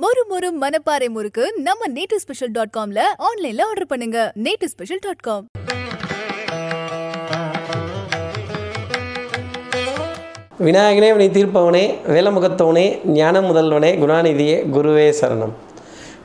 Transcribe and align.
மொறு 0.00 0.22
மொறு 0.30 0.48
மனப்பாறை 0.60 1.06
முறுக்கு 1.14 1.44
நம்ம 1.64 1.86
நேட்டு 1.94 2.16
ஸ்பெஷல் 2.22 2.52
டாட் 2.56 2.70
காம்ல 2.76 3.00
ஆன்லைன்ல 3.28 3.62
ஆர்டர் 3.70 3.88
பண்ணுங்க. 3.90 4.18
நேட்டு 4.44 4.66
ஸ்பெஷல் 4.72 5.00
டாட் 5.06 5.22
காம் 5.26 5.44
விநாயகனே 10.66 11.08
வினை 11.14 11.28
தீர்ப்பவனே 11.36 11.84
வேலமுகத்தவனே 12.14 12.86
ஞான 13.18 13.40
முதல்வனே 13.40 13.90
குணாநிதியே 14.02 14.56
குருவே 14.76 15.06
சரணம். 15.20 15.54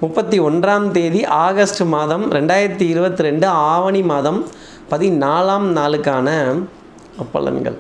முப்பத்தி 0.04 0.40
ஒன்றாம் 0.40 0.88
தேதி 0.98 1.24
ஆகஸ்ட் 1.26 1.84
மாதம் 1.96 2.26
ரெண்டாயிரத்தி 2.38 2.88
இருபத்தி 2.94 3.28
ரெண்டு 3.30 3.48
ஆவணி 3.48 4.04
மாதம் 4.14 4.40
பதினாலாம் 4.92 5.68
நாளுக்கான 5.80 6.28
பலன்கள் 7.34 7.78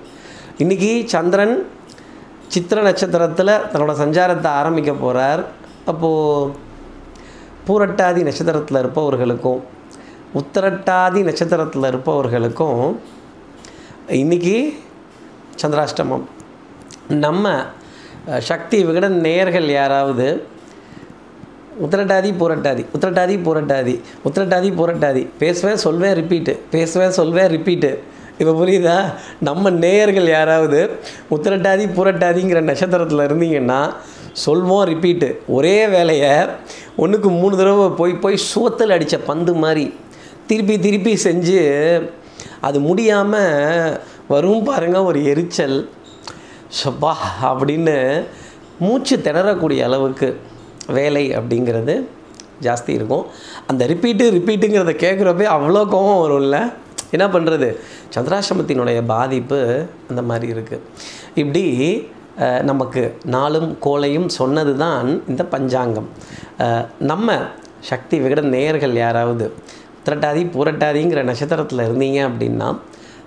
இன்றைக்கி 0.65 0.91
சந்திரன் 1.13 1.55
சித்திர 2.47 2.81
நட்சத்திரத்தில் 2.81 3.53
தன்னோட 3.71 3.93
சஞ்சாரத்தை 4.03 4.51
ஆரம்பிக்க 4.59 4.91
போகிறார் 5.03 5.41
அப்போது 5.87 6.53
பூரட்டாதி 7.67 8.21
நட்சத்திரத்தில் 8.23 8.77
இருப்பவர்களுக்கும் 8.77 9.61
உத்தரட்டாதி 10.35 11.19
நட்சத்திரத்தில் 11.23 11.83
இருப்பவர்களுக்கும் 11.83 12.81
இன்றைக்கி 14.07 14.55
சந்திராஷ்டமம். 15.61 16.25
நம்ம 17.09 17.45
சக்தி 18.39 18.85
விகடன் 18.85 19.17
நேயர்கள் 19.21 19.67
யாராவது 19.69 20.27
உத்திரட்டாதி 21.83 22.29
பூரட்டாதி 22.39 22.83
உத்திரட்டாதி 22.93 23.35
பூரட்டாதி 23.45 23.95
உத்திரட்டாதி 24.25 24.69
பூரட்டாதி 24.79 25.23
பேசுவேன் 25.39 25.75
சொல்வேன் 25.75 26.13
ரிப்பீட்டு 26.13 26.53
பேசுவேன் 26.71 27.11
சொல்வேன் 27.11 27.49
ரிப்பீட்டு 27.55 27.91
இப்போ 28.39 28.51
புரியுதா? 28.51 28.97
நம்ம 29.39 29.69
நேயர்கள் 29.69 30.27
யாராவது 30.27 30.79
உத்திரட்டாதி 31.31 31.85
பூரட்டாதிங்கிற 31.97 32.61
நட்சத்திரத்தில் 32.61 33.25
இருந்தீங்கன்னா 33.27 33.79
சொல்வோம் 34.45 34.85
ரிப்பீட்டு 34.91 35.29
ஒரே 35.57 35.77
வேலையை 35.95 36.33
ஒன்றுக்கு 37.03 37.29
மூணு 37.39 37.55
தடவை 37.59 37.87
போய் 37.99 38.13
போய் 38.23 38.37
சோத்தல் 38.51 38.95
அடித்த 38.95 39.17
பந்து 39.29 39.53
மாதிரி 39.63 39.85
திருப்பி 40.49 40.75
திருப்பி 40.85 41.13
செஞ்சு 41.23 41.61
அது 42.67 42.77
முடியாமல் 42.87 43.99
வரும் 44.31 44.65
பாருங்கள் 44.67 45.07
ஒரு 45.09 45.19
எரிச்சல். 45.31 45.77
ஷப்பா 46.77 47.11
அப்படின்னு 47.49 47.95
மூச்சு 48.83 49.15
திணறக்கூடிய 49.25 49.81
அளவுக்கு 49.87 50.27
வேலை 50.97 51.23
அப்படிங்கிறது 51.37 51.95
ஜாஸ்தி 52.65 52.91
இருக்கும். 52.97 53.25
அந்த 53.69 53.83
ரிப்பீட்டு 53.91 54.25
ரிப்பீட்டுங்கிறத 54.37 54.93
கேட்குறப்பே 55.03 55.47
அவ்வளோ 55.55 55.81
கோபம் 55.93 56.21
வரும்ல. 56.23 56.59
என்ன 57.15 57.25
பண்ணுறது 57.33 57.67
சந்திராசிரமத்தினுடைய 58.15 58.99
பாதிப்பு 59.13 59.59
அந்த 60.09 60.21
மாதிரி 60.29 60.47
இருக்குது 60.53 60.85
இப்படி 61.41 61.63
நமக்கு 62.69 63.03
நாளும் 63.35 63.69
கோலையும் 63.85 64.27
சொன்னது 64.39 64.73
தான் 64.83 65.07
இந்த 65.31 65.43
பஞ்சாங்கம். 65.53 66.09
நம்ம 67.11 67.37
சக்தி 67.89 68.17
விகட 68.23 68.41
நேயர்கள் 68.55 68.93
யாராவது 69.05 69.47
திரட்டாதி 70.05 70.43
புரட்டாதிங்கிற 70.55 71.21
நட்சத்திரத்தில் 71.29 71.85
இருந்தீங்க 71.87 72.19
அப்படின்னா 72.29 72.69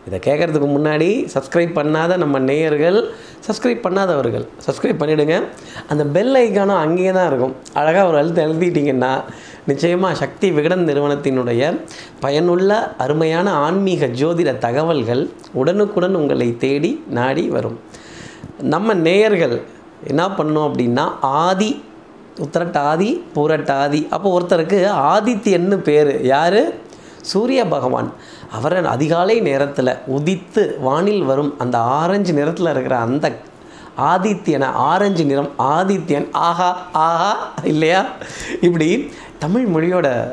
இதை 0.08 0.18
கேட்குறதுக்கு 0.26 0.68
முன்னாடி 0.74 1.08
சப்ஸ்கிரைப் 1.32 1.72
பண்ணாத 1.78 2.12
நம்ம 2.22 2.36
நேயர்கள் 2.50 2.98
சப்ஸ்கிரைப் 3.46 3.82
பண்ணாதவர்கள் 3.86 4.46
சப்ஸ்கிரைப் 4.66 5.00
பண்ணிவிடுங்க 5.02 5.36
அந்த 5.92 6.02
பெல் 6.14 6.34
ஐக்கானும் 6.42 6.82
அங்கேயே 6.84 7.12
தான் 7.16 7.28
இருக்கும். 7.30 7.54
அழகாக 7.80 8.06
ஒரு 8.10 8.18
அழுத்து 8.20 8.44
எழுதிட்டிங்கன்னா 8.46 9.12
நிச்சயமாக 9.70 10.18
சக்தி 10.22 10.48
விகடன் 10.56 10.86
நிறுவனத்தினுடைய 10.88 11.62
பயனுள்ள 12.24 12.70
அருமையான 13.04 13.50
ஆன்மீக 13.66 14.06
ஜோதிட 14.20 14.52
தகவல்கள் 14.66 15.22
உடனுக்குடன் 15.62 16.18
உங்களை 16.20 16.48
தேடி 16.64 16.92
நாடி 17.18 17.44
வரும். 17.56 17.78
நம்ம 18.62 18.94
நேயர்கள் 18.94 19.62
என்ன 20.06 20.26
பண்ணோம் 20.26 20.70
அப்படின்னா 20.70 21.10
ஆதி 21.20 21.84
உத்தரட்டாதி 22.36 23.20
பூரட்டாதி 23.34 24.08
அப்போ 24.08 24.40
ஒருத்தருக்கு 24.40 24.78
ஆதித்யன்னு 24.90 25.76
பேர். 25.76 26.24
யார்? 26.24 26.88
சூரிய 27.20 27.66
பகவான். 27.66 28.12
அவரை 28.52 28.84
அதிகாலை 28.84 29.40
நேரத்தில் 29.40 29.98
உதித்து 30.06 30.80
வானில் 30.80 31.22
வரும் 31.22 31.58
அந்த 31.58 31.78
ஆரஞ்சு 31.78 32.32
நிறத்தில் 32.32 32.66
இருக்கிற 32.66 32.96
அந்த 32.96 33.32
ஆதித்யனை 33.98 34.64
ஆரஞ்சு 34.64 35.24
நிறம் 35.24 35.50
ஆதித்யன். 35.58 36.28
ஆஹா 36.32 36.86
ஆஹா 36.92 37.52
இல்லையா? 37.62 38.04
இப்படி 38.60 39.12
தமிழ் 39.38 39.66
மொழியோட 39.66 40.26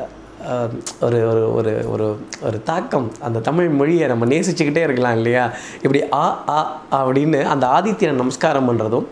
ஒரு 1.00 1.28
ஒரு 1.28 1.54
ஒரு 1.54 1.84
ஒரு 1.90 2.18
ஒரு 2.42 2.62
தாக்கம். 2.62 3.12
அந்த 3.20 3.38
தமிழ் 3.38 3.68
மொழியை 3.68 4.08
நம்ம 4.08 4.26
நேசிச்சுக்கிட்டே 4.26 4.76
இருக்கலாம் 4.76 5.16
இல்லையா? 5.16 5.50
இப்படி 5.76 6.04
ஆ 6.12 6.44
ஆ 6.48 6.80
அப்படின்னு 6.92 7.42
அந்த 7.42 7.66
ஆதித்யனை 7.66 8.12
நமஸ்காரம் 8.12 8.68
பண்ணுறதும் 8.68 9.06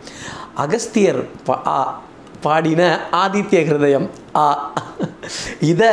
அகஸ்தியர் 0.55 1.25
பா 1.45 1.63
ஆ 1.67 2.03
பாடின 2.41 2.99
ஆதித்ய 3.13 3.61
ஹிருதயம் 3.69 4.09
ஆ. 4.37 4.73
இதை 5.61 5.89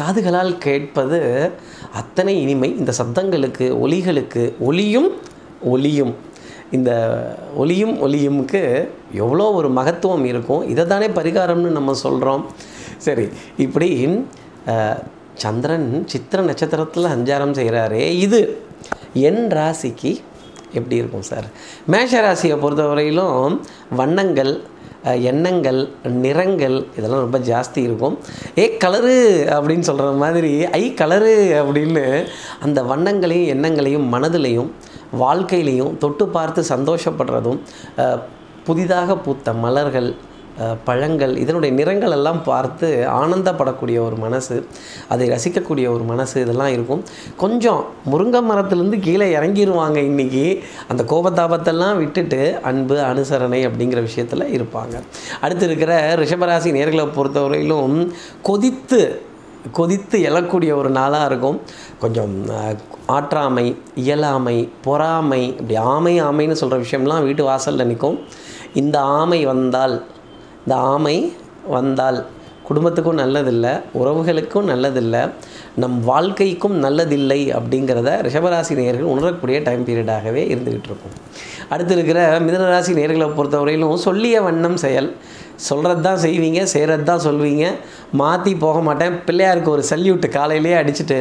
காதுகளால் 0.00 0.58
கேட்பது 0.58 1.50
அத்தனை 1.94 2.40
இனிமை. 2.40 2.76
இந்த 2.76 2.92
சத்தங்களுக்கு 2.98 3.66
ஒலிகளுக்கு 3.84 4.58
ஒலியும் 4.58 5.10
ஒலியும். 5.62 6.14
இந்த 6.70 6.90
ஒலியும் 7.56 7.94
ஒலியுமுக்கு 8.02 8.88
எவ்வளோ 9.12 9.52
ஒரு 9.52 9.68
மகத்துவம் 9.68 10.24
இருக்கும். 10.24 10.68
இதை 10.68 10.86
தானே 10.86 11.06
பரிகாரம்னு 11.06 11.76
நம்ம 11.78 11.94
சொல்கிறோம் 11.94 12.46
சரி 12.96 13.28
இப்படி 13.56 14.18
சந்திரன் 15.42 15.88
சித்திர 16.06 16.42
நட்சத்திரத்தில் 16.42 17.12
சஞ்சாரம் 17.14 17.56
செய்கிறாரே 17.58 18.02
இது 18.26 18.40
என் 19.28 19.44
ராசிக்கு 19.58 20.10
எப்படி 20.72 20.96
இருக்கும் 20.96 21.28
சார்? 21.30 21.46
மேஷ 21.86 22.12
ராசியை 22.26 22.56
பொறுத்தவரையிலும் 22.64 23.60
வண்ணங்கள் 24.00 24.52
எண்ணங்கள் 25.30 25.80
நிறங்கள் 26.02 26.76
இதெல்லாம் 26.96 27.24
ரொம்ப 27.26 27.38
ஜாஸ்தி 27.38 27.80
இருக்கும். 27.86 28.18
ஏ 28.58 28.64
கலரு 28.84 29.14
அப்படின்னு 29.56 29.86
சொல்கிற 29.88 30.10
மாதிரி 30.22 30.64
ஐ 30.64 30.94
கலரு 31.00 31.34
அப்படின்னு 31.60 32.04
அந்த 32.60 32.82
வண்ணங்களையும் 32.82 33.50
எண்ணங்களையும் 33.54 34.06
மனதிலையும் 34.14 34.70
வாழ்க்கையிலையும் 35.22 35.96
தொட்டு 35.96 36.28
பார்த்து 36.28 36.62
சந்தோஷப்படுறதும் 36.62 37.60
புதிதாக 38.64 39.16
பூத்த 39.16 39.52
மலர்கள் 39.52 40.10
பழங்கள் 40.84 41.36
இதனுடைய 41.36 41.74
நிறங்கள் 41.74 42.10
எல்லாம் 42.10 42.42
பார்த்து 42.42 42.88
ஆனந்தப்படக்கூடிய 43.08 43.98
ஒரு 44.06 44.16
மனசு 44.16 44.66
அதை 45.08 45.28
ரசிக்கக்கூடிய 45.30 45.86
ஒரு 45.94 46.04
மனசு 46.04 46.40
இதெல்லாம் 46.40 46.68
இருக்கும். 46.68 47.02
கொஞ்சம் 47.36 47.84
முருங்கை 48.10 48.40
மரத்துலேருந்து 48.50 49.00
கீழே 49.00 49.36
இறங்கிடுவாங்க 49.36 49.98
இன்றைக்கி 50.10 50.60
அந்த 50.88 51.02
கோபத்தாபத்தெல்லாம் 51.12 51.96
விட்டுட்டு 51.96 52.58
அன்பு 52.62 52.96
அனுசரணை 52.96 53.60
அப்படிங்கிற 53.68 54.00
விஷயத்தில் 54.00 54.44
இருப்பாங்க. 54.58 54.94
அடுத்து 55.40 55.66
இருக்கிற 55.66 56.16
ரிஷபராசி 56.16 56.70
நேர்களை 56.78 57.06
பொறுத்தவரையிலும் 57.16 58.12
கொதித்து 58.42 59.00
கொதித்து 59.72 60.18
எழக்கூடிய 60.18 60.74
ஒரு 60.74 60.90
நாளாக 60.90 61.26
இருக்கும். 61.26 61.60
கொஞ்சம் 61.98 62.34
ஆற்றாமை 63.08 63.76
இயலாமை 63.94 64.68
பொறாமை 64.82 65.42
இப்படி 65.48 65.76
ஆமை 65.76 66.22
ஆமைன்னு 66.22 66.60
சொல்கிற 66.60 66.82
விஷயம்லாம் 66.84 67.22
வீட்டு 67.22 67.44
வாசலில் 67.44 67.86
நிற்கும். 67.86 68.18
இந்த 68.74 69.00
ஆமை 69.00 69.44
வந்தால் 69.46 70.04
இந்த 70.70 70.82
ஆமை 70.82 71.32
வந்தால். 71.66 72.26
குடும்பத்துக்கும் 72.62 73.18
நல்லதில்லை 73.18 73.72
உறவுகளுக்கும் 74.00 74.68
நல்லதில்லை 74.72 75.22
நம் 75.76 75.96
வாழ்க்கைக்கும் 76.04 76.76
நல்லதில்லை 76.82 77.38
அப்படிங்கிறத 77.58 78.10
ரிஷபராசி 78.26 78.74
நேயர்கள் 78.76 79.08
உணரக்கூடிய 79.14 79.60
டைம் 79.60 79.84
பீரியடாகவே 79.86 80.42
இருந்துக்கிட்டு 80.52 80.88
இருக்கும். 80.90 81.16
அடுத்து 81.68 81.94
இருக்கிற 81.94 82.40
மிதனராசி 82.40 82.92
நேர்களை 83.00 83.28
பொறுத்தவரையிலும் 83.38 83.94
சொல்லிய 83.94 84.42
வண்ணம் 84.42 84.76
செயல். 84.76 85.16
சொல்கிறது 85.68 86.02
தான் 86.08 86.20
செய்வீங்க 86.24 86.60
செய்கிறது 86.74 87.04
தான் 87.10 87.24
சொல்வீங்க. 87.26 87.64
மாற்றி 88.20 88.52
போக 88.64 88.76
மாட்டேன். 88.88 89.16
பிள்ளையாருக்கு 89.26 89.74
ஒரு 89.76 89.82
சல்யூட்டு 89.90 90.28
காலையிலேயே 90.36 90.76
அடிச்சுட்டு 90.82 91.18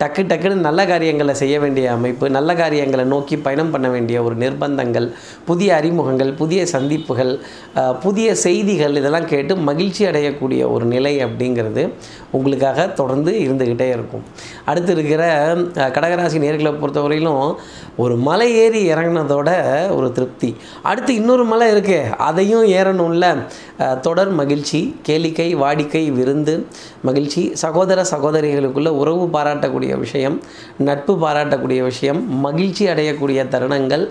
டக்கு 0.00 0.22
டக்குன்னு 0.30 0.66
நல்ல 0.66 0.80
காரியங்களை 0.90 1.34
செய்ய 1.40 1.56
வேண்டிய 1.64 1.86
அமைப்பு 1.96 2.26
நல்ல 2.36 2.50
காரியங்களை 2.60 3.04
நோக்கி 3.12 3.34
பயணம் 3.44 3.70
பண்ண 3.74 3.88
வேண்டிய 3.94 4.16
ஒரு 4.26 4.34
நிர்பந்தங்கள் 4.42 5.06
புதிய 5.48 5.70
அறிமுகங்கள் 5.80 6.32
புதிய 6.40 6.60
சந்திப்புகள் 6.72 7.32
புதிய 8.04 8.28
செய்திகள் 8.44 8.98
இதெல்லாம் 9.00 9.28
கேட்டு 9.32 9.54
மகிழ்ச்சி 9.68 10.02
அடையக்கூடிய 10.10 10.62
ஒரு 10.74 10.86
நிலை 10.94 11.14
அப்படிங்கிறது 11.26 11.82
உங்களுக்காக 12.36 12.86
தொடர்ந்து 13.00 13.32
இருந்துக்கிட்டே 13.44 13.88
இருக்கும். 13.96 14.24
அடுத்து 14.70 14.92
இருக்கிற 14.96 15.22
கடகராசி 15.96 16.38
நேர்களை 16.44 16.72
பொறுத்தவரையிலும் 16.82 17.42
ஒரு 18.04 18.14
மலை 18.28 18.48
ஏறி 18.62 18.80
இறங்கினதோட 18.92 19.50
ஒரு 19.98 20.08
திருப்தி. 20.16 20.50
அடுத்து 20.90 21.12
இன்னொரு 21.20 21.44
மலை 21.52 21.68
இருக்குது 21.74 22.10
அதையும் 22.28 22.66
ஏறணும்ல. 22.78 23.26
தொடர் 24.02 24.30
மகிழ்ச்சி 24.30 24.80
கேளிக்கை 25.08 25.46
வாடிக்கை 25.56 26.02
விருந்து 26.10 26.54
மகிழ்ச்சி 27.02 27.42
சகோதர 27.54 28.04
சகோதரிகளுக்குள்ள 28.10 28.90
உறவு 28.94 29.24
பாராட்டக்கூடிய 29.28 29.94
விஷயம் 29.96 30.36
நட்பு 30.78 31.14
பாராட்டக்கூடிய 31.20 31.82
விஷயம் 31.82 32.20
மகிழ்ச்சி 32.40 32.86
அடையக்கூடிய 32.86 33.42
தருணங்கள் 33.48 34.04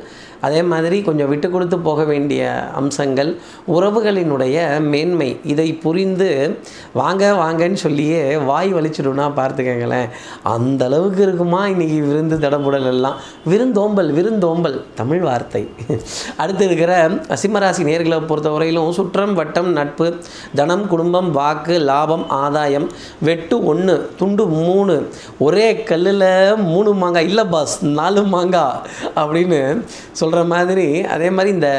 அதே 0.47 0.61
மாதிரி 0.71 0.97
கொஞ்சம் 1.07 1.29
விட்டு 1.31 1.47
கொடுத்து 1.49 1.77
போக 1.87 2.03
வேண்டிய 2.11 2.43
அம்சங்கள் 2.79 3.31
உறவுகளினுடைய 3.75 4.57
மேன்மை. 4.91 5.29
இதை 5.53 5.67
புரிந்து 5.85 6.29
வாங்க 7.01 7.23
வாங்கன்னு 7.41 7.79
சொல்லியே 7.85 8.21
வாய் 8.49 8.71
வலிச்சிடும்னா 8.77 9.27
பார்த்துக்கங்களேன். 9.39 10.09
அந்த 10.53 10.81
அளவுக்கு 10.89 11.21
இருக்குமா 11.27 11.61
இன்னைக்கு 11.73 11.99
விருந்து 12.09 12.37
தடபுடல் 12.45 12.87
எல்லாம்? 12.93 13.17
விருந்தோம்பல் 13.51 14.11
விருந்தோம்பல். 14.17 14.77
தமிழ் 15.01 15.23
வார்த்தை. 15.27 15.63
அடுத்து 16.41 16.63
இருக்கிற 16.69 16.93
சிம்மராசி 17.41 17.83
நேர்களை 17.89 18.19
பொறுத்தவரையிலும் 18.31 18.95
சுற்றம் 18.99 19.33
வட்டம் 19.39 19.69
நட்பு 19.77 20.07
தனம் 20.59 20.85
குடும்பம் 20.93 21.29
வாக்கு 21.39 21.75
லாபம் 21.89 22.25
ஆதாயம் 22.43 22.87
வெட்டு 23.27 23.55
ஒன்று 23.71 23.95
துண்டு 24.19 24.45
மூணு 24.61 24.95
ஒரே 25.47 25.67
கல்லில் 25.89 26.29
மூணு 26.71 26.91
மாங்காய். 27.01 27.29
இல்லை 27.31 27.45
பாஸ் 27.53 27.75
நாலு 27.99 28.23
மாங்காய் 28.33 28.79
அப்படின்னு 29.21 29.59
சொல்கிற 30.33 30.53
மாதிரி 30.53 30.85
அதே 31.05 31.29
மாதிரி 31.29 31.51
இந்த 31.53 31.69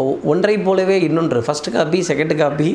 ஒ- 0.00 0.16
ஒன்றை 0.24 0.54
போலவே 0.58 0.96
இன்னொன்று. 1.00 1.38
ஃபஸ்ட்டு 1.46 1.70
காப்பி 1.72 2.04
செகண்ட் 2.08 2.34
காப்பி 2.36 2.68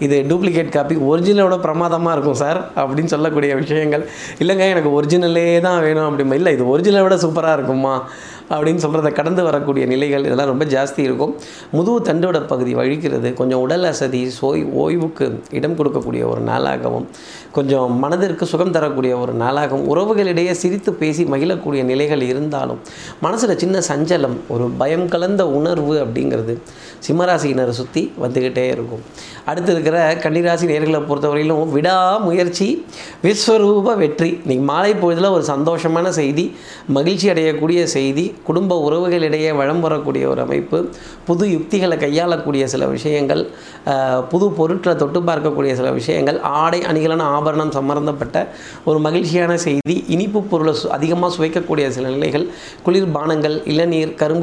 இது 0.00 0.16
டூப்ளிகேட் 0.28 0.68
காப்பி 0.68 0.96
ஒரிஜினலோட 1.10 1.60
பிரமாதமாக 1.60 2.14
இருக்கும் 2.16 2.40
சார் 2.42 2.60
அப்படின்னு 2.76 3.12
சொல்லக்கூடிய 3.14 3.54
விஷயங்கள். 3.54 4.04
இல்லைங்க 4.38 4.66
எனக்கு 4.70 4.92
ஒரிஜினலே 4.96 5.60
தான் 5.60 5.80
வேணும் 5.82 6.08
அப்படிமா 6.08 6.34
இல்லை 6.34 6.52
இது 6.52 6.66
ஒரிஜினலை 6.72 7.02
விட 7.02 7.16
சூப்பராக 7.16 7.52
இருக்குமா 7.52 7.94
அப்படின்னு 8.50 8.82
சொல்கிறத 8.84 9.12
கடந்து 9.12 9.42
வரக்கூடிய 9.42 9.86
நிலைகள் 9.86 10.24
இதெல்லாம் 10.24 10.46
ரொம்ப 10.46 10.64
ஜாஸ்தி 10.66 10.98
இருக்கும். 10.98 11.32
முதுகு 11.70 11.98
தண்டோட 12.06 12.46
பகுதி 12.46 12.74
வழிக்கிறது 12.74 13.34
கொஞ்சம் 13.34 13.60
உடல் 13.60 13.84
அசதி 13.84 14.22
சோய் 14.40 14.62
ஓய்வுக்கு 14.74 15.26
இடம் 15.50 15.76
கொடுக்கக்கூடிய 15.76 16.22
ஒரு 16.30 16.42
நாளாகவும் 16.46 17.06
கொஞ்சம் 17.52 17.98
மனதிற்கு 17.98 18.46
சுகம் 18.46 18.70
தரக்கூடிய 18.70 19.16
ஒரு 19.16 19.32
நாளாகவும் 19.34 19.86
உறவுகளிடையே 19.92 20.50
சிரித்து 20.62 20.92
பேசி 20.94 21.24
மகிழக்கூடிய 21.24 21.82
நிலைகள் 21.82 22.22
இருந்தாலும் 22.22 22.80
மனசில் 23.20 23.58
சின்ன 23.58 23.78
சஞ்சலம் 23.88 24.36
ஒரு 24.54 24.66
பயம் 24.80 25.06
கலந்த 25.14 25.42
உணர்வு 25.58 25.94
அப்படிங்கிறது 26.04 26.54
சிம்மராசியினரை 27.06 27.72
சுற்றி 27.80 28.02
வந்துக்கிட்டே 28.22 28.64
இருக்கும். 28.74 29.02
அடுத்து 29.50 29.70
இருக்கிற 29.74 29.98
கன்னிராசி 30.24 30.64
நேர்களை 30.70 31.00
பொறுத்தவரையிலும் 31.10 31.70
விடாமுயற்சி 31.76 32.66
விஸ்வரூப 33.24 33.94
வெற்றி. 34.02 34.30
இன்னைக்கு 34.42 34.64
மாலை 34.72 34.92
பொழுதில் 35.02 35.34
ஒரு 35.36 35.44
சந்தோஷமான 35.52 36.08
செய்தி 36.18 36.44
மகிழ்ச்சி 36.96 37.26
அடையக்கூடிய 37.32 37.80
செய்தி 37.96 38.24
குடும்ப 38.48 38.78
உறவுகளிடையே 38.86 39.50
வளம் 39.60 39.82
வரக்கூடிய 39.86 40.26
ஒரு 40.32 40.42
அமைப்பு 40.46 40.80
புது 41.28 41.46
யுக்திகளை 41.54 41.96
கையாளக்கூடிய 42.04 42.64
சில 42.74 42.86
விஷயங்கள் 42.96 43.42
புது 44.32 44.46
பொருட்களை 44.58 44.94
தொட்டு 45.02 45.20
பார்க்கக்கூடிய 45.30 45.72
சில 45.80 45.88
விஷயங்கள் 46.00 46.38
ஆடை 46.62 46.80
அணிகளான 46.90 47.26
ஆபரணம் 47.36 47.74
சம்மந்தப்பட்ட 47.78 48.38
ஒரு 48.90 48.98
மகிழ்ச்சியான 49.06 49.52
செய்தி 49.66 49.96
இனிப்பு 50.14 50.42
பொருளை 50.52 50.74
சு 50.80 50.86
அதிகமாக 50.96 51.30
சுவைக்கக்கூடிய 51.36 51.86
சில 51.96 52.08
நிலைகள் 52.16 52.46
குளிர்பானங்கள் 52.86 53.56
இளநீர் 53.72 54.14
கரும்பு 54.14 54.39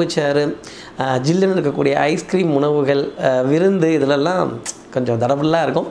ஆஹ், 0.98 1.20
ஜில்லுன்னு 1.22 1.56
இருக்கக்கூடிய 1.56 1.94
ஐஸ்கிரீம் 2.06 2.56
உணவுகள் 2.56 3.04
விருந்து 3.46 3.94
இதிலெல்லாம் 3.94 4.52
கொஞ்சம் 4.94 5.22
தடபுல்லாக 5.22 5.64
இருக்கும். 5.64 5.90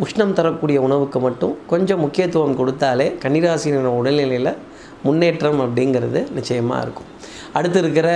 உஷ்ணம் 0.00 0.32
தரக்கூடிய 0.32 0.80
உணவுக்கு 0.80 1.20
மட்டும் 1.20 1.56
கொஞ்சம் 1.66 2.00
முக்கியத்துவம் 2.00 2.58
கொடுத்தாலே 2.58 3.18
கன்னிராசினர் 3.22 3.98
உடல்நிலையில் 4.00 4.52
முன்னேற்றம் 5.04 5.60
அப்படிங்கிறது 5.60 6.30
நிச்சயமாக 6.30 6.82
இருக்கும். 6.82 7.08
அடுத்து 7.58 7.78
இருக்கிற 7.82 8.08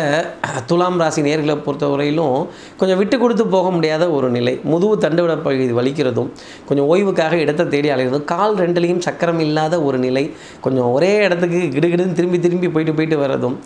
துலாம் 0.71 0.99
ராசி 1.03 1.21
நேர்களை 1.27 1.55
பொறுத்தவரையிலும் 1.67 2.39
கொஞ்சம் 2.81 2.99
விட்டு 3.01 3.17
கொடுத்து 3.23 3.45
போக 3.55 3.67
முடியாத 3.77 4.05
ஒரு 4.17 4.29
நிலை. 4.37 4.55
முதுகு 4.73 4.97
தண்டுவிட 5.05 5.35
பகுதி 5.47 5.75
வலிக்கிறதும் 5.79 6.31
கொஞ்சம் 6.69 6.89
ஓய்வுக்காக 6.93 7.35
இடத்தை 7.45 7.65
தேடி 7.75 7.89
அலைகிறதும் 7.95 8.27
கால் 8.33 8.57
ரெண்டுலேயும் 8.63 9.03
சக்கரம் 9.07 9.41
இல்லாத 9.47 9.75
ஒரு 9.89 10.01
நிலை. 10.07 10.25
கொஞ்சம் 10.65 10.89
ஒரே 10.97 11.13
இடத்துக்கு 11.27 11.61
கிடுகிடுன்னு 11.77 12.19
திரும்பி 12.21 12.41
திரும்பி 12.47 12.71
போயிட்டு 12.75 12.95
போயிட்டு 12.99 13.19
வர்றதும் 13.23 13.57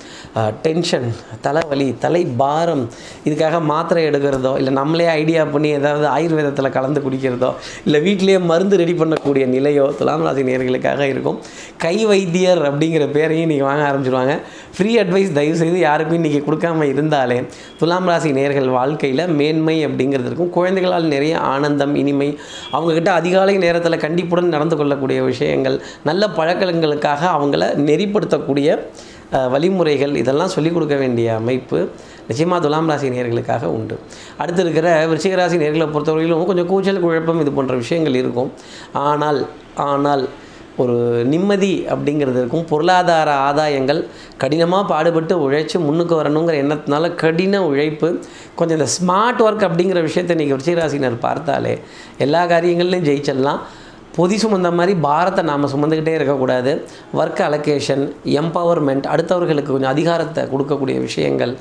டென்ஷன் 0.67 1.09
தலைவலி 1.47 1.89
தலை 2.05 2.23
பாரம் 2.43 2.85
இதுக்காக 3.29 3.61
மாத்திரை 3.73 4.05
எடுக்கிறதோ 4.11 4.53
இல்லை 4.61 4.75
நம்மளே 4.81 5.09
ஐடியா 5.21 5.43
பண்ணி 5.55 5.71
ஏதாவது 5.81 6.07
ஆயுர்வேதத்தில் 6.17 6.75
கலந்து 6.79 7.03
குடிக்கிறதோ 7.07 7.51
இல்லை 7.87 8.01
வீட்டிலேயே 8.07 8.39
மருந்து 8.51 8.81
ரெடி 8.83 8.97
பண்ணக்கூடிய 9.01 9.47
நிலையோ 9.57 9.87
துலாம் 9.99 10.25
ராசி 10.29 10.45
நேர்களுக்காக 10.51 11.03
இருக்கும். 11.15 11.39
கை 11.85 11.97
வைத்தியர் 12.11 12.63
அப்படிங்கிற 12.69 13.05
பேரையும் 13.17 13.51
நீங்கள் 13.53 13.69
வாங்க 13.71 13.85
ஆரம்பிச்சிருவாங்க. 13.91 14.35
ஃப்ரீ 14.77 14.93
அட்வைஸ் 15.01 15.35
தயவு 15.37 15.57
செய்து 15.61 15.79
யாருக்கும் 15.85 16.19
இன்றைக்கி 16.19 16.39
கொடுக்காம 16.47 16.87
இருந்தாலே 16.93 17.37
துலாம் 17.81 18.09
ராசி 18.11 18.31
நேர்கள் 18.39 18.69
வாழ்க்கையில் 18.77 19.23
மேன்மை 19.39 19.77
அப்படிங்கிறது 19.87 20.29
இருக்கும். 20.31 20.51
குழந்தைகளால் 20.57 21.07
நிறைய 21.15 21.35
ஆனந்தம் 21.53 21.95
இனிமை 22.01 22.29
அவங்கக்கிட்ட 22.77 23.11
அதிகாலை 23.21 23.55
நேரத்தில் 23.65 24.03
கண்டிப்புடன் 24.05 24.55
நடந்து 24.57 24.79
கொள்ளக்கூடிய 24.81 25.21
விஷயங்கள் 25.31 25.77
நல்ல 26.09 26.29
பழக்கங்களுக்காக 26.39 27.23
அவங்கள 27.37 27.69
நெறிப்படுத்தக்கூடிய 27.89 28.79
வழிமுறைகள் 29.53 30.13
இதெல்லாம் 30.23 30.53
சொல்லிக் 30.55 30.75
கொடுக்க 30.75 30.97
வேண்டிய 31.03 31.29
அமைப்பு 31.41 31.79
நிச்சயமாக 32.29 32.61
துலாம் 32.65 32.91
ராசி 32.91 33.09
நேர்களுக்காக 33.15 33.71
உண்டு. 33.77 33.97
அடுத்து 34.43 34.63
இருக்கிற 34.65 34.89
விருச்சிகராசி 35.11 35.57
நேர்களை 35.63 35.87
பொறுத்தவரையிலும் 35.95 36.49
கொஞ்சம் 36.51 36.69
கூச்சல் 36.73 37.05
குழப்பம் 37.05 37.41
இது 37.45 37.53
போன்ற 37.59 37.75
விஷயங்கள் 37.83 38.19
இருக்கும். 38.23 38.51
ஆனால் 39.09 39.41
ஆனால் 39.91 40.25
ஒரு 40.83 40.97
நிம்மதி 41.33 41.73
அப்படிங்கிறது 41.93 42.39
இருக்கும். 42.41 42.65
பொருளாதார 42.71 43.31
ஆதாயங்கள் 43.49 44.01
கடினமாக 44.43 44.85
பாடுபட்டு 44.93 45.35
உழைச்சி 45.45 45.77
முன்னுக்கு 45.87 46.15
வரணுங்கிற 46.21 46.55
எண்ணத்தினால 46.65 47.15
கடின 47.15 47.61
உழைப்பு 47.67 48.09
கொஞ்சம் 48.59 48.79
இந்த 48.79 48.89
ஸ்மார்ட் 48.97 49.43
ஒர்க் 49.47 49.67
அப்படிங்கிற 49.69 50.01
விஷயத்தை 50.09 50.35
இன்றைக்கி 50.37 50.55
விருச்சிகராசினர் 50.55 51.19
பார்த்தாலே 51.27 51.75
எல்லா 52.19 52.43
காரியங்கள்லையும் 52.53 53.09
ஜெயிச்சிடலாம். 53.09 53.61
பொதி 54.17 54.37
சுமந்த 54.43 54.69
மாதிரி 54.79 54.95
பாரத்தை 55.07 55.43
நாம் 55.45 55.71
சுமந்துக்கிட்டே 55.75 56.13
இருக்கக்கூடாது. 56.19 56.73
ஒர்க் 57.21 57.41
அலோகேஷன் 57.47 58.05
எம்பவர்மெண்ட் 58.41 59.07
அடுத்தவர்களுக்கு 59.15 59.71
கொஞ்சம் 59.75 59.95
அதிகாரத்தை 59.95 60.45
கொடுக்கக்கூடிய 60.53 60.99
விஷயங்கள் 61.07 61.55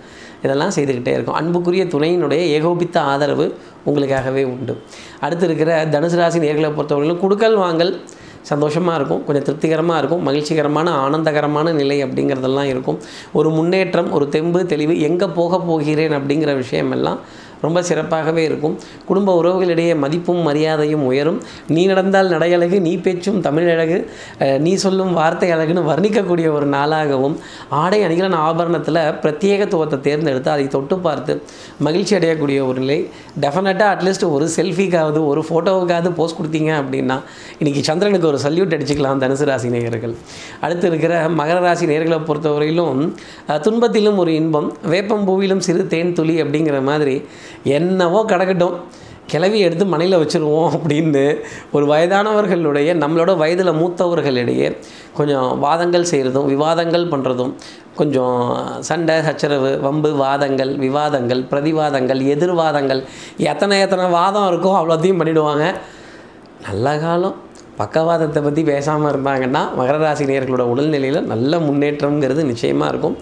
இதெல்லாம் 0.44 0.74
செய்துக்கிட்டே 0.76 1.14
இருக்கும். 1.16 1.38
அன்புக்குரிய 1.42 1.84
துணையினுடைய 1.94 2.42
ஏகோபித்த 2.58 2.98
ஆதரவு 3.12 3.46
உங்களுக்காகவே 3.88 4.44
உண்டு. 4.54 4.76
அடுத்து 5.20 5.46
இருக்கிற 5.46 5.86
தனுசு 5.96 6.20
ராசி 6.22 6.40
நேர்களை 6.46 6.72
பொறுத்தவரையிலும் 6.78 7.24
குடுக்கல் 7.26 7.58
வாங்கல் 7.64 7.94
சந்தோஷமாக 8.52 8.98
இருக்கும் 9.00 9.22
கொஞ்சம் 9.26 9.46
திருப்திகரமாக 9.48 10.00
இருக்கும் 10.02 10.24
மகிழ்ச்சிகரமான 10.28 10.92
ஆனந்தகரமான 11.06 11.74
நிலை 11.82 11.98
அப்படிங்கிறதெல்லாம் 12.06 12.70
இருக்கும். 12.74 13.00
ஒரு 13.34 13.50
முன்னேற்றம் 13.50 14.12
ஒரு 14.12 14.28
தெம்பு 14.36 14.62
தெளிவு 14.66 14.96
எங்கே 15.10 15.28
போக 15.40 15.60
போகிறேன் 15.70 16.16
அப்படிங்கிற 16.20 16.54
விஷயமெல்லாம் 16.64 17.20
ரொம்ப 17.66 17.82
சிறப்பாகவே 17.90 18.44
இருக்கும். 18.50 18.76
குடும்ப 19.10 19.36
உறவுகளிடையே 19.42 19.96
மதிப்பும் 20.04 20.42
மரியாதையும் 20.48 21.06
உயரும். 21.10 21.40
நீ 21.76 21.84
நடந்தால் 21.92 22.32
நடையழகு 22.36 22.80
நீ 22.88 22.94
பேச்சும் 23.06 23.40
தமிழழகு. 23.48 23.98
நீ 24.66 24.74
சொல்லும் 24.86 25.14
வார்த்தை 25.20 25.50
அழகுன்னு 25.56 25.84
வர்ணிக்கக்கூடிய 25.92 26.48
ஒரு 26.58 26.68
நாளாகவும் 26.76 27.36
ஆடை 27.82 28.00
அணிகலன் 28.08 28.40
ஆபரணத்தில் 28.48 29.02
பிரத்யேகத்துவத்தை 29.24 30.00
தேர்ந்தெடுத்து 30.08 30.52
அதை 30.56 30.66
தொட்டு 30.76 30.98
பார்த்து 31.08 31.36
மகிழ்ச்சி 31.88 32.14
அடையக்கூடிய 32.20 32.60
ஒரு 32.70 32.80
நிலை. 32.84 33.00
டெஃபினட்டாக 33.44 33.90
அட்லீஸ்ட் 33.96 34.26
ஒரு 34.36 34.46
செல்ஃபிக்காவது 34.58 35.20
ஒரு 35.32 35.44
ஃபோட்டோவுக்காவது 35.48 36.10
போஸ்ட் 36.20 36.38
கொடுத்தீங்க 36.40 36.72
அப்படின்னா 36.82 37.18
இன்றைக்கி 37.60 37.82
சந்திரனுக்கு 37.90 38.30
ஒரு 38.32 38.40
சல்யூட் 38.46 38.76
அடிச்சுக்கலாம் 38.78 39.22
தனுசு 39.24 39.46
ராசி 39.50 39.70
நேயர்கள். 39.76 40.16
அடுத்து 40.66 40.86
இருக்கிற 40.92 41.14
மகர 41.40 41.58
ராசி 41.68 41.86
நேயர்களை 41.92 42.20
பொறுத்தவரையிலும் 42.30 43.02
துன்பத்திலும் 43.66 44.20
ஒரு 44.24 44.32
இன்பம் 44.42 44.70
வேப்பம்பூவிலும் 44.94 45.64
சிறு 45.68 45.82
தேன் 45.94 46.14
துளி 46.18 46.36
அப்படிங்கிற 46.44 46.78
மாதிரி 46.90 47.16
என்னவோ 47.78 48.22
கிடக்கட்டும். 48.32 48.76
கிளவி 49.32 49.60
எடுத்து 49.60 49.86
மனையில் 49.86 50.20
வச்சுருவோம் 50.22 50.72
அப்படின்னு 50.76 51.22
ஒரு 51.72 51.86
வயதானவர்களுடைய 51.92 52.90
நம்மளோட 53.04 53.32
வயதில் 53.38 53.78
மூத்தவர்களிடையே 53.80 54.68
கொஞ்சம் 55.18 55.60
வாதங்கள் 55.60 56.10
செய்கிறதும் 56.12 56.50
விவாதங்கள் 56.54 57.06
பண்ணுறதும் 57.14 57.54
கொஞ்சம் 57.96 58.38
சண்டை 58.80 59.16
சச்சரவு 59.22 59.72
வம்பு 59.80 60.12
வாதங்கள் 60.16 60.72
விவாதங்கள் 60.78 61.42
பிரதிவாதங்கள் 61.52 62.22
எதிர்வாதங்கள் 62.34 63.02
எத்தனை 63.52 63.80
எத்தனை 63.80 64.08
வாதம் 64.20 64.50
இருக்கோ 64.52 64.74
அவ்வளோத்தையும் 64.80 65.22
பண்ணிவிடுவாங்க 65.22 65.66
நல்ல 66.68 66.98
காலம். 67.00 67.36
பக்கவாதத்தை 67.80 68.40
பற்றி 68.46 68.62
பேசாமல் 68.72 69.12
இருந்தாங்கன்னா 69.12 69.62
மகர 69.80 69.96
ராசி 70.04 70.26
நேர்களோட 70.32 70.64
உடல்நிலையில் 70.74 71.30
நல்ல 71.32 71.60
முன்னேற்றம்ங்கிறது 71.68 72.42
நிச்சயமாக 72.50 72.92
இருக்கும். 72.94 73.16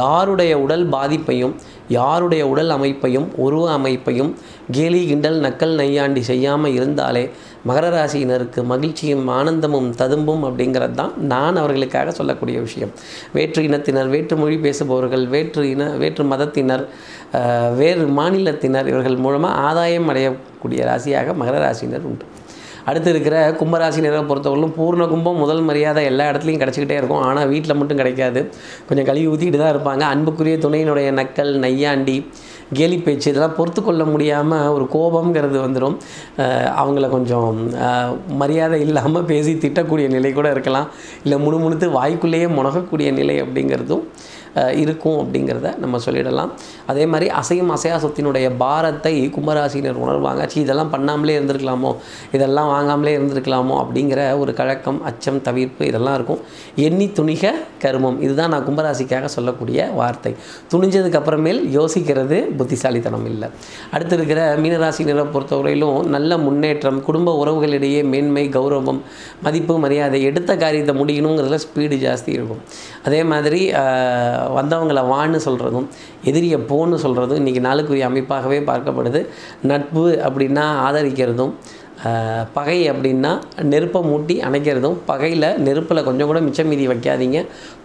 யாருடைய 0.00 0.52
உடல் 0.64 0.84
பாதிப்பையும் 0.94 1.54
யாருடைய 1.96 2.42
உடல் 2.52 2.70
அமைப்பையும் 2.76 3.26
உருவ 3.44 3.64
அமைப்பையும் 3.78 4.30
கேலி 4.76 5.00
கிண்டல் 5.10 5.38
நக்கல் 5.46 5.74
நையாண்டி 5.80 6.22
செய்யாமல் 6.30 6.74
இருந்தாலே 6.78 7.24
மகர 7.68 7.86
ராசியினருக்கு 7.96 8.60
மகிழ்ச்சியும் 8.72 9.26
ஆனந்தமும் 9.38 9.88
ததும்பும் 10.00 10.44
அப்படிங்கிறது 10.48 10.96
தான் 11.00 11.12
நான் 11.32 11.60
அவர்களுக்காக 11.62 12.14
சொல்லக்கூடிய 12.18 12.58
விஷயம். 12.66 12.92
வேற்று 13.36 13.62
இனத்தினர் 13.68 14.12
வேற்று 14.14 14.36
மொழி 14.42 14.56
பேசுபவர்கள் 14.66 15.26
வேற்று 15.34 15.64
இன 15.74 15.84
வேற்று 16.02 16.24
மதத்தினர் 16.32 16.84
வேறு 17.80 18.06
மாநிலத்தினர் 18.20 18.90
இவர்கள் 18.92 19.22
மூலமாக 19.26 19.60
ஆதாயம் 19.68 20.10
அடையக்கூடிய 20.12 20.82
ராசியாக 20.90 21.34
மகர 21.42 21.56
ராசியினர் 21.66 22.08
உண்டு. 22.10 22.26
அடுத்து 22.90 23.10
இருக்கிற 23.14 23.36
கும்பராசினரை 23.60 24.22
பொறுத்தவரையிலும் 24.30 24.74
பூர்ண 24.78 25.04
கும்பம் 25.12 25.40
முதல் 25.44 25.62
மரியாதை 25.68 26.02
எல்லா 26.10 26.24
இடத்துலையும் 26.30 26.62
கிடச்சிக்கிட்டே 26.62 26.98
இருக்கும். 27.00 27.22
ஆனால் 27.28 27.48
வீட்டில் 27.52 27.78
மட்டும் 27.80 28.00
கிடைக்காது. 28.00 28.42
கொஞ்சம் 28.88 29.08
கழுவி 29.08 29.26
ஊற்றிக்கிட்டு 29.30 29.62
தான் 29.62 29.74
இருப்பாங்க. 29.74 30.02
அன்புக்குரிய 30.14 30.58
துணையினுடைய 30.66 31.08
நக்கல் 31.20 31.52
நையாண்டி 31.64 32.18
கேலி 32.78 32.96
பேச்சு 33.06 33.26
இதெல்லாம் 33.30 33.56
பொறுத்து 33.56 33.80
கொள்ள 33.82 34.02
முடியாமல் 34.12 34.70
ஒரு 34.76 34.84
கோபம்ங்கிறது 34.94 35.58
வந்துடும் 35.64 35.96
அவங்கள 36.80 37.08
கொஞ்சம் 37.16 37.58
மரியாதை 38.40 38.78
இல்லாமல் 38.86 39.28
பேசி 39.30 39.52
திட்டக்கூடிய 39.64 40.06
நிலை 40.14 40.32
கூட 40.38 40.48
இருக்கலாம். 40.54 40.88
இல்லை 41.24 41.38
முணுமுணுத்து 41.44 41.88
வாய்க்குள்ளேயே 41.98 42.48
முணகக்கூடிய 42.58 43.10
நிலை 43.20 43.36
அப்படிங்கிறதும் 43.44 44.02
இருக்கும் 44.76 45.18
அப்படிங்கிறத 45.22 45.78
நம்ம 45.78 45.98
சொல்லிடலாம். 46.06 46.50
அதே 46.86 47.06
மாதிரி 47.06 47.30
அசையும் 47.30 47.70
அசையா 47.70 47.96
சொத்தினுடைய 48.04 48.50
பாரத்தை 48.58 49.32
கும்பராசினர் 49.36 50.00
உணர்வாங்க. 50.04 50.42
ச்சீ 50.52 50.56
இதெல்லாம் 50.56 50.92
பண்ணாமலே 50.92 51.34
இருந்திருக்கலாமோ? 51.38 51.96
இதெல்லாம் 52.32 52.70
வாங்காமலே 52.74 53.12
இருந்திருக்கலாமோ? 53.18 53.74
அப்படிங்கிற 53.82 54.38
ஒரு 54.38 54.54
கழக்கம் 54.54 55.04
அச்சம் 55.04 55.42
தவிர்ப்பு 55.42 55.86
இதெல்லாம் 55.86 56.14
இருக்கும். 56.14 56.40
எண்ணி 56.76 57.06
துணிக 57.06 57.52
கருமம். 57.82 58.20
இதுதான் 58.20 58.48
நான் 58.48 58.66
கும்பராசிக்காக 58.66 59.24
சொல்லக்கூடிய 59.24 59.88
வார்த்தை. 59.94 60.34
துணிஞ்சதுக்கு 60.72 61.18
அப்புறமேல் 61.20 61.60
யோசிக்கிறது 61.78 62.38
புத்திசாலித்தனம் 62.56 63.26
இல்லை. 63.26 63.48
அடுத்து 63.90 64.16
இருக்கிற 64.16 64.56
மீனராசினரை 64.56 65.26
பொறுத்தவரையிலும் 65.34 66.06
நல்ல 66.06 66.38
முன்னேற்றம் 66.38 67.04
குடும்ப 67.04 67.44
உறவுகளிடையே 67.44 68.04
மேன்மை 68.04 68.48
கௌரவம் 68.48 69.00
மதிப்பு 69.42 69.78
மரியாதை 69.78 70.22
எடுத்த 70.22 70.56
காரியத்தை 70.56 70.94
முடியணுங்கிறதுல 71.00 71.58
ஸ்பீடு 71.64 71.96
ஜாஸ்தி 72.04 72.28
இருக்கும். 72.28 72.62
அதே 73.04 73.22
மாதிரி 73.22 73.62
வந்தவங்களை 74.58 75.02
வான்னு 75.12 75.40
சொல்கிறதும் 75.46 75.88
எதிரியை 76.30 76.60
போன்னு 76.70 76.98
சொல்கிறதும் 77.04 77.40
இன்றைக்கி 77.42 77.62
நாளுக்குரிய 77.68 78.04
அமைப்பாகவே 78.10 78.60
பார்க்கப்படுது. 78.70 79.22
நட்பு 79.72 80.06
அப்படின்னா 80.28 80.66
ஆதரிக்கிறதும் 80.86 81.54
பகை 82.56 82.78
அப்படின்னா 82.90 83.30
நெருப்பை 83.72 84.00
மூட்டி 84.08 84.34
அணைக்கிறதும் 84.46 84.96
பகையில் 85.10 85.46
நெருப்பில் 85.66 86.06
கொஞ்சம் 86.08 86.28
கூட 86.30 86.40
மிச்சம் 86.46 86.68
மீதி 86.70 86.86
வைக்காதீங்க 86.90 87.38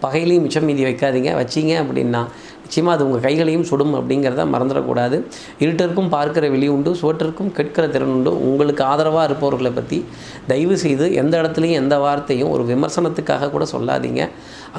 பகையிலையும் 0.03 0.43
மிச்சம் 0.45 0.67
மீதி 0.69 0.83
வைக்காதீங்க 0.87 1.29
வச்சீங்க 1.41 1.73
அப்படின்னா 1.83 2.21
நிச்சயமாக 2.63 2.95
அது 2.95 3.05
உங்கள் 3.07 3.23
கைகளையும் 3.25 3.65
சுடும் 3.69 3.93
அப்படிங்கிறத 3.99 4.43
மறந்துடக்கூடாது. 4.53 5.17
இருட்டருக்கும் 5.63 6.11
பார்க்கிற 6.15 6.49
வெளி 6.55 6.67
உண்டு 6.75 6.91
சுவற்றிற்கும் 7.01 7.51
கேட்கிற 7.57 7.85
திறன் 7.93 8.13
உண்டு. 8.17 8.31
உங்களுக்கு 8.49 8.83
ஆதரவாக 8.91 9.25
இருப்பவர்களை 9.29 9.71
பற்றி 9.79 9.97
தயவு 10.51 10.75
செய்து 10.83 11.07
எந்த 11.21 11.33
இடத்துலையும் 11.41 11.79
எந்த 11.83 11.97
வார்த்தையும் 12.05 12.51
ஒரு 12.55 12.65
விமர்சனத்துக்காக 12.71 13.49
கூட 13.55 13.65
சொல்லாதீங்க. 13.73 14.23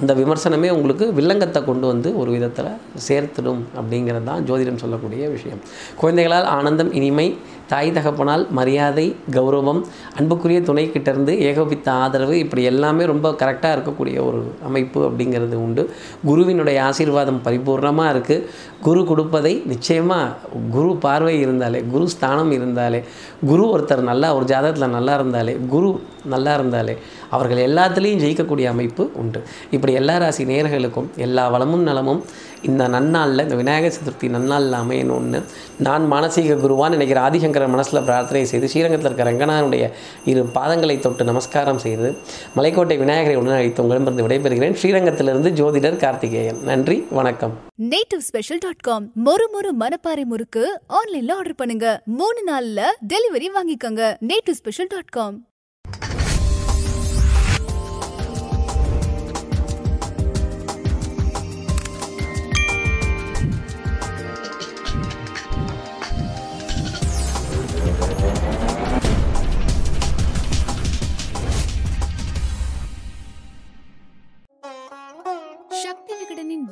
அந்த 0.01 0.13
விமர்சனமே 0.15 0.69
உங்களுக்கு 0.77 1.07
வில்லங்கத்தை 1.19 1.61
கொண்டு 1.65 1.87
வந்து 1.87 2.09
ஒரு 2.21 2.31
விதத்தில் 2.31 2.71
சேர்த்துடும் 3.07 3.63
அப்படிங்கிறது 3.79 4.27
தான் 4.31 4.45
ஜோதிடம் 4.49 4.83
சொல்லக்கூடிய 4.83 5.29
விஷயம். 5.29 5.61
குழந்தைகளால் 6.01 6.49
ஆனந்தம் 6.59 6.93
இனிமை 7.01 7.27
தாய் 7.73 7.91
தகப்பனால் 7.97 8.45
மரியாதை 8.59 9.05
கௌரவம் 9.37 9.81
அன்புக்குரிய 10.19 10.59
துணைக்கிட்டேருந்து 10.61 11.35
ஏகோபித்த 11.49 11.89
ஆதரவு 12.05 12.35
இப்படி 12.39 12.63
எல்லாமே 12.63 13.05
ரொம்ப 13.05 13.29
கரெக்டாக 13.43 13.77
இருக்கக்கூடிய 13.77 14.17
ஒரு 14.29 14.41
அமைப்பு 14.69 15.01
அப்படிங்கிறது 15.09 15.57
உண்டு. 15.67 15.85
குருவினுடைய 16.27 16.79
ஆசீர்வாதம் 16.89 17.41
பரிபூர்ணமாக 17.47 18.13
இருக்குது 18.15 18.47
குரு 18.83 19.03
கொடுப்பதை 19.05 19.55
நிச்சயமாக 19.73 20.35
குரு 20.71 20.91
பார்வை 20.97 21.35
இருந்தாலே 21.41 21.81
குரு 21.93 22.07
ஸ்தானம் 22.09 22.53
இருந்தாலே 22.59 23.01
குரு 23.47 23.65
ஒருத்தர் 23.75 24.09
நல்லா 24.11 24.31
ஒரு 24.35 24.45
ஜாதகத்தில் 24.45 24.95
நல்லா 24.97 25.15
இருந்தாலே 25.15 25.55
குரு 25.75 25.91
நல்லா 26.25 26.53
இருந்தாலே 26.55 26.97
அவர்கள் 27.37 27.65
எல்லாத்துலேயும் 27.69 28.23
ஜெயிக்கக்கூடிய 28.25 28.69
அமைப்பு 28.75 29.05
உண்டு. 29.23 29.43
இப்படி 29.77 29.93
எல்லா 30.01 30.17
ராசி 30.23 30.45
நேர்களுக்கும் 30.53 31.11
எல்லா 31.17 31.49
வளமும் 31.55 31.83
நலமும் 31.83 32.23
இந்த 32.69 32.83
நன்னாளில் 32.95 33.45
இந்த 33.45 33.57
விநாயகர் 33.61 33.95
சதுர்த்தி 33.97 34.27
நன்னாளில் 34.35 34.77
அமையணும்னு 34.81 35.39
நான் 35.87 36.05
மானசீக 36.13 36.57
குருவான் 36.65 36.95
நினைக்கிற 36.97 37.21
ஆதிசங்கரன் 37.29 37.73
மனசில் 37.75 38.05
பிரார்த்தனை 38.09 38.45
செய்து 38.51 38.69
ஸ்ரீரங்கத்தில் 38.73 39.09
இருக்கிற 39.11 39.29
ரங்கநாதனுடைய 39.31 39.85
இரு 40.31 40.43
பாதங்களை 40.57 40.97
தொட்டு 41.07 41.25
நமஸ்காரம் 41.31 41.83
செய்து 41.85 42.11
மலைக்கோட்டை 42.57 42.99
விநாயகரை 43.03 43.37
உடன் 43.41 43.59
அழைத்து 43.59 43.83
உங்களிடமிருந்து 43.85 44.27
விடைபெறுகிறேன். 44.27 44.77
ஸ்ரீரங்கத்திலிருந்து 44.83 45.53
ஜோதிடர் 45.61 46.01
கார்த்திகேயன். 46.05 46.61
நன்றி 46.71 46.99
வணக்கம். 47.19 47.55
நேட்டிவ் 47.93 48.25
ஸ்பெஷல் 48.31 48.63
டாட் 48.67 48.85
காம் 48.89 49.07
மொறு 49.29 49.47
மொறு 49.55 49.73
மனப்பாறை 49.85 50.25
முறுக்கு 50.33 50.65
ஆன்லைன்ல 50.99 51.33
ஆர்டர் 51.41 51.61
பண்ணுங்க. 51.63 51.87
மூணு 52.21 52.43
நாள்ல 52.53 52.81
டெலிவரி 53.15 53.49
வாங்கிக்கோங்க. 53.59 54.03
Native 54.33 54.61
special 54.63 54.93
dot 54.95 55.15
com 55.19 55.39